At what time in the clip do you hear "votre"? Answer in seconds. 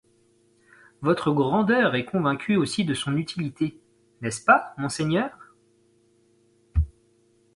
1.01-1.29